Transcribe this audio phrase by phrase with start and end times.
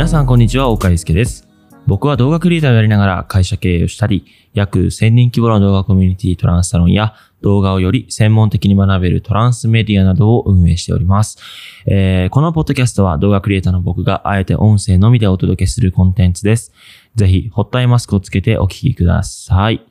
[0.00, 1.46] 皆さんこんにちは、岡井介です。
[1.86, 4.24] 僕は動画クリエイターをやりながら会社経営をしたり、
[4.54, 11.36] 約1000人規模の動画コミュニティトランスサロンや動画をより専門的に学べるトランスメディアなどを運営しております。
[11.84, 16.72] えーこのポッドキャストは動画クリエイターの僕があえて音声のみでお届けするコンテンツです。
[17.14, 19.84] ぜひ、ホットアイマスクをつけてお聞きください。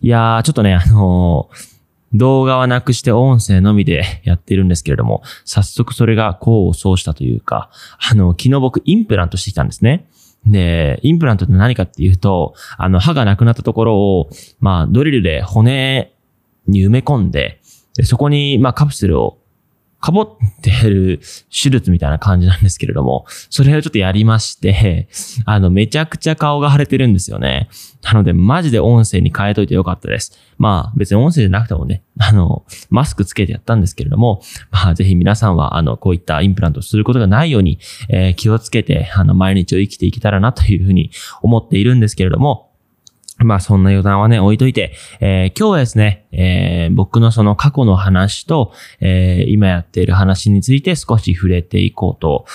[0.00, 1.67] いやー、ちょっとね、あのー
[2.14, 7.70] 動画はなくして音声のみでやってるんですけれども、早速それが功を奏したというか、
[8.10, 10.08] あの、昨日僕インプラントしてきたんですね。
[10.46, 14.30] で、インプラントって何かっていうと、あの、歯がなくなったところを、
[14.60, 16.12] まあ、ドリルで骨
[16.66, 17.60] に埋め込んで、
[17.96, 19.38] でそこに、まあ、カプセルを
[20.00, 20.28] かぼっ
[20.62, 21.18] てる
[21.50, 25.08] 手術みたいな感じなんですけれども、それをちょっとやりまして、
[25.44, 27.68] あの、めちゃくちゃ顔が腫れてるんですよね。
[28.02, 30.38] なので、マジで音声に変えといてよかったです。
[30.56, 34.40] まあ、別に音声じゃなくてもね、あの、マスクつけてやったんですけれども、
[34.70, 41.10] まあ、ぜひ皆さんは、あの、こういったインプラントをすることがないように、えー気をつけて、あの、毎日を生きていけたらなというふうに
[41.42, 42.67] 思っているんですけれども、
[43.38, 52.46] まあそんな余談はね、置いといて、えー今日はですね、えー僕のその過去の話と、えー今やっている話について少し触れていこうと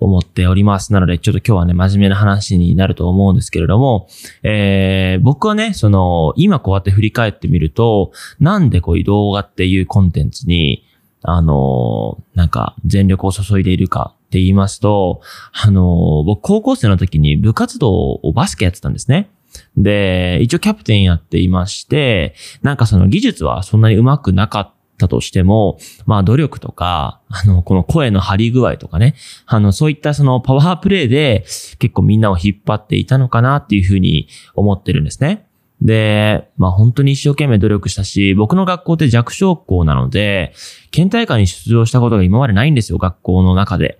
[0.00, 0.92] 思っております。
[0.92, 4.08] なので、ちょっと今日はね、真面目な話になると思うんですけれども、
[4.42, 10.84] えー僕はね、その、今こうやって振り返ってみると、なんでこういう動画っていうコンテンツに、
[11.22, 15.20] あのーなんか、全力を注いでいるかって言いますと、
[15.52, 19.30] あの僕高校生の時に部活動をバスケやってたんですね。
[19.76, 29.14] で、一応キャプテンやっていまして、なんかその技術はそんなに上手くなかったとしても、まあ努力とか、あの、この声の張り具合とかね、
[29.46, 31.44] あの、そういったそのパワープレイで
[31.78, 35.46] 結構みんなを引っ張っていたのかなっていうふうに思ってるんですね。
[35.80, 40.54] で、まあ本当に一生懸命努力したし、僕の学校って弱小校なので、
[40.90, 43.98] 県大会に出場したことが今までないんですよ、学校の中で。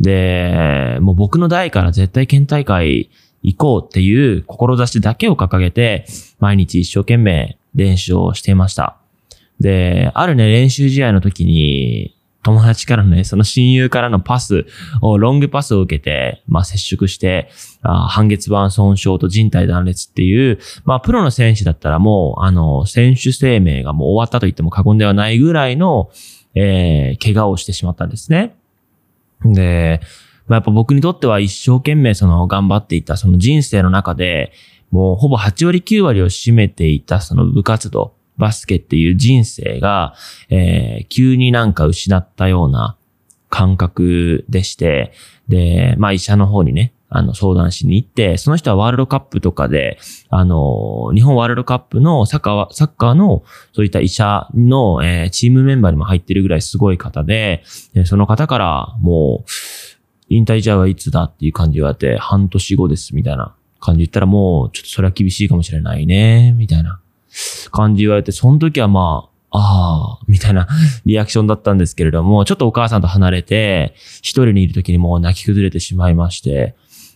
[0.00, 3.10] で、もう僕の代から絶対県大会
[3.42, 6.06] 行こうっていう志だけを掲げて、
[6.38, 8.96] 毎日一生懸命練習をしていました。
[9.60, 14.66] で、あるね、練習試合の時に、友達からのね、その親友からのパス
[15.02, 17.50] を、ロングパスを受けて、まあ接触して、
[17.82, 26.10] あ半月板損傷と人体断裂っていう、まあプロの選手だったらもう、あの、選手生命がもう終わったと言っても過言ではないぐらいの、
[26.54, 28.54] えー、怪我をしてしまったんですね。
[29.44, 30.00] で、
[30.48, 34.52] まあ、やっぱ僕にとっては一生懸命その頑張っていたその人生の中で、
[34.90, 40.14] もうほぼ8割9割を占めていたその部活動、バスケっていう人生が、
[40.48, 42.96] えー急になんか失ったような
[43.50, 45.12] 感覚でして、
[45.48, 49.98] で、まあ医者の方にね、あの相談しに行って、その人はワールドカップとかで、
[50.28, 53.42] あの、日本ワールドカップのサッカー、サッカーの
[53.72, 57.62] そういった医者の、えーチームメンバーにも入ってるぐらいすごい方で、
[57.94, 59.50] でその方からもう、
[60.28, 67.00] 引退試合はいつだっていう感じ言われて、半年後です、みたいな感じ言ったらもう、ちょっとそれは厳しいかもしれないね、みたいな
[67.70, 70.68] 感じ言われて、その時はまあ、ああ、みたいな
[71.06, 76.74] リアクションだったんですけれども、ちょっとお母さんと離れて、一人にいる時にもう泣き崩れてしまいまして、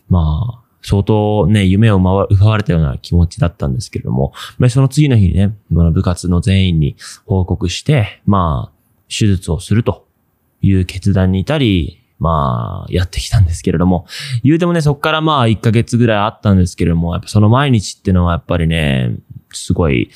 [0.09, 10.05] まあ、相当ね、夢を奪われたような気持ちだったんですけれども、まあその次の日にね、部活の全員に報告して、まあ、手術をすると
[10.61, 14.07] いう決断に至り、まあ、やってきたんですけれども、
[14.45, 19.17] 言うてもね、そこからまあ、1ヶ月ぐらいあったんですけれども、やっぱその毎日っていうのはやっぱりね、
[19.51, 20.09] すごい、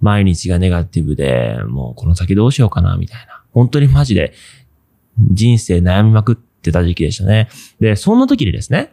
[0.00, 3.42] 毎日がネガティブで、もうこの先どうしようかな、みたいな。
[3.52, 4.32] 本当にマジで、
[5.30, 7.48] 人生悩みまくってた時期でしたね。
[7.78, 8.92] で、そんな時にですね、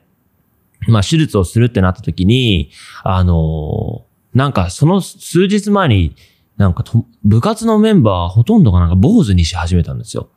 [0.87, 2.69] まあ、手術をするってなった時に、
[3.03, 6.15] あのなんかその数日前に、
[6.57, 6.83] なんか
[7.23, 10.29] 部活のメンバーほとんどがなんか坊主にし始めたんですよ。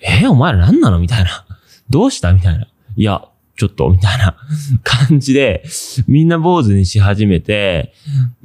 [0.00, 0.98] えお前ら何なの？
[0.98, 1.46] みたいな。
[1.90, 2.32] どうした？
[2.32, 2.68] みたいな。
[2.96, 3.24] いや、
[3.56, 4.36] ちょっと、みたいな
[4.84, 5.64] 感じで、
[6.06, 7.92] みんな坊主にし始めて、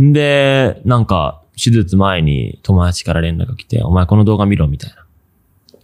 [0.01, 5.05] んで、なんか、手術前に友達から連絡が来て、お前この動画見ろ、みたいな。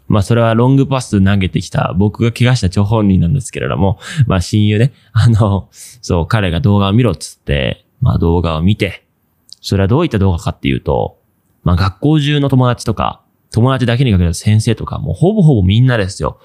[0.08, 9.06] まあ、それはロングパス投げてきた、僕が怪我した張本人なんですけれども、まあ、親友ね、あの、そう、彼が動画を見ろっつって、まあ、動画を見て、
[9.62, 11.20] それはどういった動画かっていうと、
[11.64, 16.40] まあ、学校中の友達とか、友達だけにかけた先生とか、もうほぼほぼみんなですよ。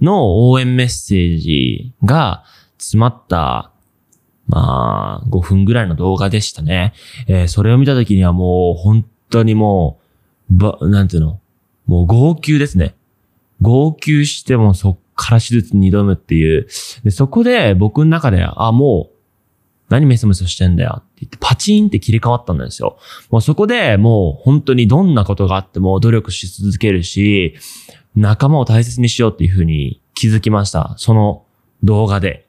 [0.00, 2.44] の応援メッセージが
[2.78, 3.72] 詰まった、
[4.46, 6.92] まあ、5分ぐらいの動画でしたね。
[7.28, 10.00] えーそれを見たときにはもう本当にも
[10.50, 11.40] う、ば、なんていうの？
[11.86, 12.94] もう号泣ですね。
[13.60, 16.66] 号泣してもそっから手術に挑むっていう。
[17.04, 19.16] で、そこで僕の中で、あ、もう、
[19.88, 22.98] 何メソメソしてんだよ言って、パチンって切り替わったんですよ。
[23.30, 27.54] もうそこでもう本当にどんなことがあっても努力し続けるし、
[28.16, 30.94] 仲間を大切にしようっていうふうに気づきました。
[30.96, 31.44] その
[31.82, 32.46] 動画で。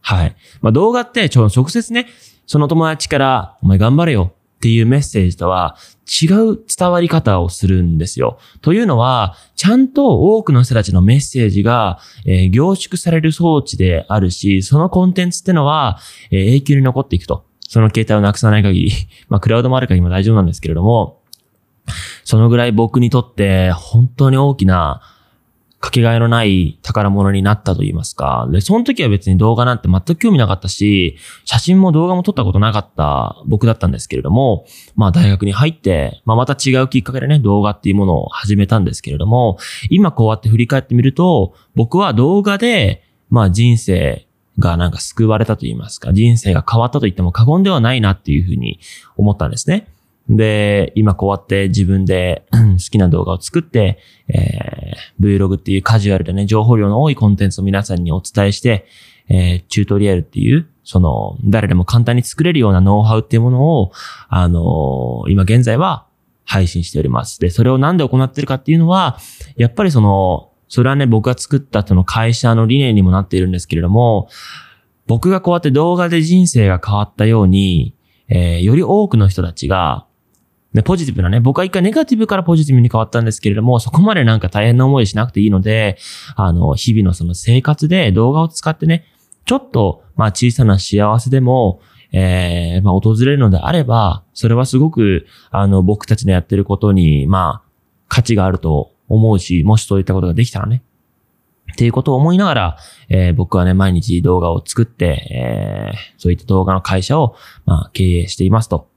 [0.00, 0.36] はい。
[0.60, 2.06] まあ、動画ってちょ直接ね、
[2.46, 5.76] その友達から、お前頑張れよっていうメッセージとは
[6.06, 8.38] 違う伝わり方をするんですよ。
[8.60, 15.98] というのは、ちゃんと多くの人たちのメッセージが、えー、凝縮される装置であるし、そのコンテンツってのは、
[16.30, 17.44] えー、永久に残っていくと。
[17.72, 18.92] その携帯をなくさない限り、
[19.30, 21.20] まあ、クラウドもある限りも大丈夫なんですけれども、
[22.22, 25.00] そのぐらい僕にとって本当に大きな
[25.80, 28.46] かけがえのない宝物になったと言いますか。
[28.52, 31.16] で、その時は別に動画なんて全く興味なかったし、
[31.46, 39.56] 写真も動画も撮ったことなかった僕だったんですけれども、まあ大学に入って、まあまた違うきっかけでね、動画っていうものを始めたんですけれども、
[39.88, 44.26] 今こうやって振り返ってみると、僕は動画で、まあ人生
[44.58, 48.80] がなんか救われたと言いますか、人生が変わったと言っても過言ではないなっていうふうに
[49.16, 49.88] 思ったんですね。
[50.28, 58.86] で、今こうやって自分で 好きな動画を作って、えー、Vlog っていうカジュアルでね、情報量の多いコンテンツを皆さんにお伝えして、
[59.28, 63.92] えー、チュートリアルっていう、その、誰でも簡単に作れるようなノウハウっていうものを、
[64.28, 66.06] あのー、今現在は
[66.44, 67.40] 配信しております。
[67.40, 69.18] で、それをなんで行ってるかっていうのは、
[69.56, 74.30] やっぱりその、それはね、僕が作ったその会社の理念にもなっているんですけれども、
[75.06, 77.94] 僕がこうやって動画で人生が変わったように、
[78.28, 80.06] えー、より多くの人たちが、
[80.72, 85.98] ね、ポジティブなね、僕は一回ネガティブからポジティブに変わったんですけれども、そこまでなんか大変な思いしなくていいので、
[86.36, 89.04] あの、日々のその生活で動画を使ってね、
[89.44, 91.82] ちょっと、まあ小さな幸せでも、
[92.12, 97.68] えー、まあ訪れるのであれば、それはすごく、あの、僕たちのやってることに、まあ、
[98.08, 100.82] 価値があると思うし、もしそういったことができたらね、
[101.72, 102.76] っていうことを思いながら、
[103.08, 107.34] えー、僕はね、毎日動画を作って、えー、そういった動画の会社を、
[107.64, 108.88] まあ、経営していますと。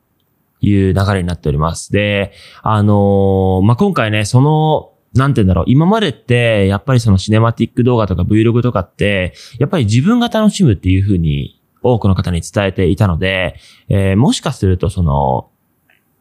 [0.62, 1.92] いう流れになっております。
[1.92, 2.32] で、
[2.64, 5.66] あのー、まあ、今回ね、その、なんて言うんだろう。
[5.68, 13.56] 今までって、やっぱりそのシネマティック動画とか Vlog とかって、やっぱり自分が楽しむっていうふうに多くの方に伝えていたので、
[13.88, 15.50] えー、もしかするとその、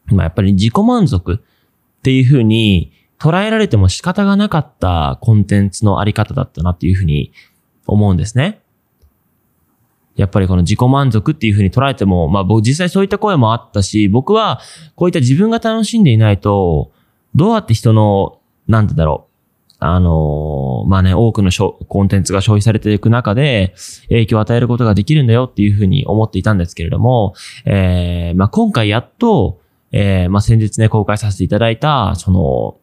[0.05, 2.93] まあ、やっぱり自己満足っていうふうに
[3.25, 7.31] 捉えられても仕方がなかったコンテンツのあり方だったなっていうふうに
[7.87, 8.61] 思うんですね。
[10.15, 14.61] やっぱりこの自己満足っていうふうに捉えても、まあ僕実際そういった声もあったし、僕は
[14.95, 16.91] こういった自分が楽しんでいないと、
[17.33, 19.27] どうやって人の、なんてだろ
[19.71, 23.73] う、あの、まあね、多くのコンテンツが消費されていく中で、
[24.09, 27.33] 影響を与えることができるんだよっていうふうに思っていたんですけれども、
[27.65, 29.59] えー、まあ今回やっと、
[29.91, 32.77] えー、まあ先日ね、公開させていただいた、その、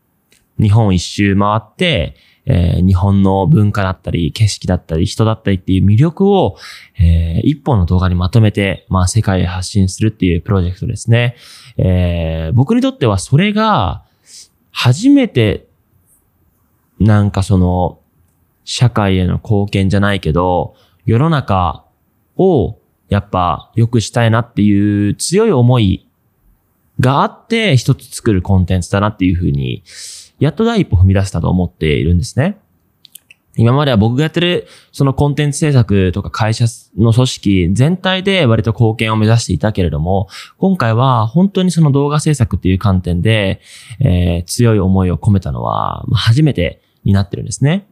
[0.60, 6.56] 日本一周回って、えー、日本の文化だったり、景色だったり、人だったりっていう魅力を、
[6.98, 11.36] えー、一本の動画にまとめて、まあ、世界へ発信するっていうプロジェクトですね。
[11.76, 14.04] えー、僕にとってはそれが、
[14.72, 15.66] 初めて、
[16.98, 17.98] なんかその、
[18.64, 21.84] 社会への貢献じゃないけど、世の中
[22.36, 22.78] を
[23.08, 26.08] やっぱ良くしたいなっていう強い思い
[27.00, 29.82] があって一つ作るコンテンツだなっていうふうに
[30.42, 32.58] やっと第一歩踏み出したと思っているんですね。
[33.56, 36.64] 今までは僕がやってるそのコンテンツ制作とか会社
[36.98, 40.26] の組織全体で割と貢献を目指していたけれども、
[40.58, 43.60] 今回は本当にその動画制作っていう観点で、
[44.00, 47.86] えー、強い思いを込めたのは初めてになってるんですね。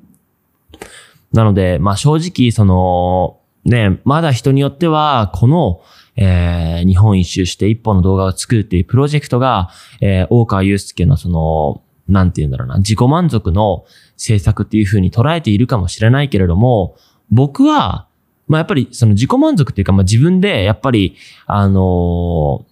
[1.33, 5.83] なので、まあ正直その、ね、まだ人によっては、この、
[6.17, 13.85] えー、日本一周して一本の動画を作るっていうプロジェクトが、えー、大川祐介のその、なんて言うんだろうな、自己満足の
[14.17, 16.97] 制作っていう風に捉えているかもしれないけれども、
[17.31, 18.07] 僕は、
[18.49, 22.71] まあやっぱりその自己満足っていうか、まあ自分でやっぱり、あのー、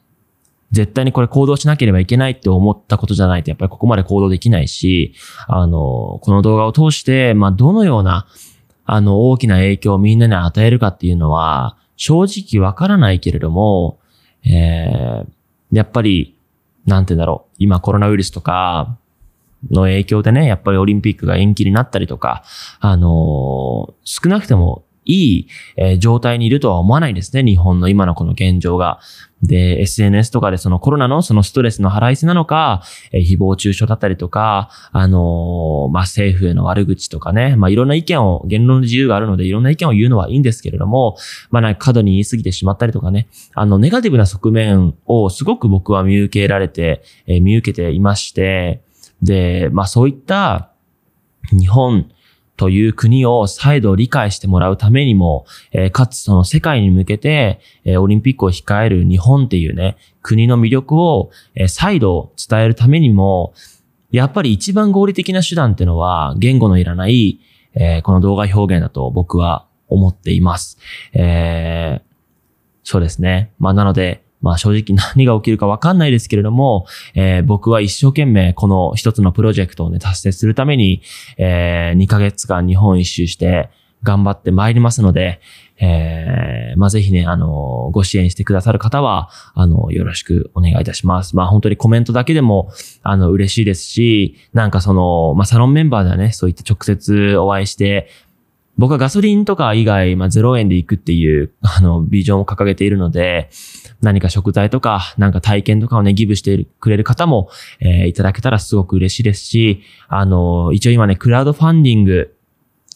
[0.73, 5.15] 絶対にこれ行動しなければいけないって思ったことじゃないと、やっぱりここまで行動できないし、
[5.47, 8.27] あの、この動画を通して、まあどのような、
[8.85, 13.99] あの、大きな影響をみんなに与えるかっていうのは、正直わからないけれども、
[14.45, 15.27] えー、
[15.73, 16.37] やっぱり、
[16.87, 18.97] なんて言うんだろう、今コロナウイルスとか、
[19.71, 22.45] の影響でね、やっぱりオリンピックが延期になったりとか、
[22.81, 27.43] あの、少なくてもいい、え、状態にいるとは思わないですね。
[27.43, 29.01] 日本の今のこの現状が。
[29.43, 41.17] で、SNS とかでそのコロナのそのストレスの払いせなのか、え、誹謗中傷だったりとか、あのー、まあ、政府への悪口とかね、まあ、いろんな意見を、言論の自由があるのでいろんな意見を言うのはいいんですけれども、
[41.51, 48.83] まあ、なんか過度に言い過ぎてしまったりとかね、あの、ネガティブな側面をすごく僕は見受けられて、え、見受けていまして、
[49.23, 50.71] で、まあそういった
[51.51, 52.11] 日本
[52.59, 63.55] という国を再度理解してもらうためにも、えー、かつその世界に向けて、えー、オリンピックを控える日本っていうね、国の魅力を、えー、再度伝えるためにも、
[64.11, 67.41] やっぱり一番合理的な手段っていうのは言語のいらない、
[67.75, 70.79] えー、この動画表現だと僕は思っています。
[71.13, 72.03] えー、
[72.83, 73.53] そうですね。
[73.59, 81.03] まあなので、まあ正直 何が起きるかわかんないですけれども、えー、僕は一生懸命この一つのプロジェクトをね、達成するために、
[81.37, 83.71] えー、2ヶ月間日本一周して
[84.03, 85.41] 頑張って参りますので、
[85.81, 91.37] えー、まあ、ぜひね、あの、ご支援してくださる方は、あの、よろしくお願いいたします。
[91.37, 92.71] まあ、本当にコメントだけでも、
[93.03, 98.09] あの、嬉しいですし、なんかその、まあ、サロンメンバーではね、そういった直接お会いして、
[98.77, 103.51] 僕はガソリンとか以外、まあ、0円で行くっていう、あの、ビジョンを掲げているので、
[104.01, 107.51] 何か食材とか、なんか体験とかをね、ギブしてくれる方も、
[107.81, 112.35] えー、いただけたらすごく嬉しいですし、あの、一応今ね、クラウドファンディング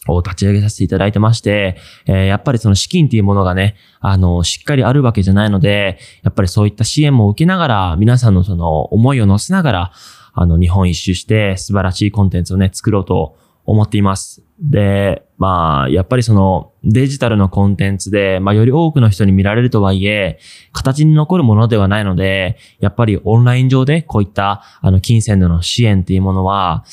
[0.07, 9.91] を立ち上げさせていただいてまして、えー、やっぱりその資金っていうものがね、あの、しっかりあるわけじゃないので、やっぱりそういった支援も受けながら、皆さんのその思いを乗せながら、
[10.33, 14.43] あの、日本一周して素晴らしいコンテンツをね、作ろうと思っています。
[14.59, 20.39] で、まあ、やっぱりそのデジタルのコンテンツで、まあより多くの人に見られるとはいえ、
[20.71, 26.83] 形に残るものではないので、やっぱりオンライン上でこういったあの金銭での支援っていうものは、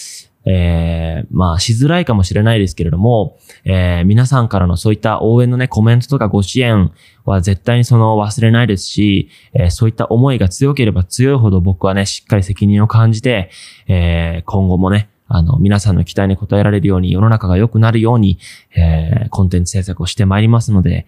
[0.47, 6.93] えー、まあしづらいかもしれないですけれども、えー、皆さんからのそういった応援のね、コメントとかご支援
[7.25, 13.51] は絶対にその忘れないですし、えー、そういった思いが強ければ強いほど僕はね、しっかり責任を感じて、
[13.87, 18.39] えー、今後もね、あの、皆さんの期待に応えられるように、世の中が良くなるように、
[18.77, 21.07] えー、コンテンツ制作をしてまいりますので、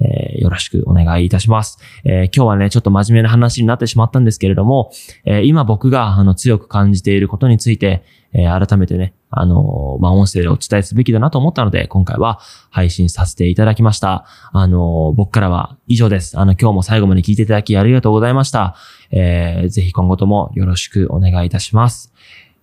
[0.00, 1.78] えー、よろしくお願いいたします。
[2.04, 4.92] えー、今日はね、ちょっと真面目な話になってしまったんですけれども、
[5.24, 14.24] えー、今僕があの強く感じていることについて、え改めてね、あのまあ、音声でお伝えすべきだなと思ったので、今回は配信させていただきました。
[14.52, 16.38] あの僕からは以上です。
[16.38, 18.74] あの、今日も最後まで聞いていただきありがとうございました。
[19.10, 22.14] えー、ぜひ今後ともよろしくお願いいたします。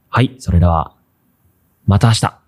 [0.10, 0.96] はい、それでは、
[1.90, 2.39] また明日。